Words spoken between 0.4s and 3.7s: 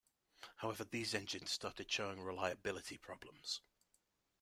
However, these engines started showing reliability problems.